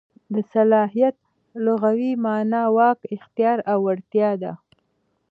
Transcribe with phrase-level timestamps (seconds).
[0.33, 1.15] د صلاحیت
[1.65, 4.53] لغوي مانا واک، اختیار او وړتیا ده.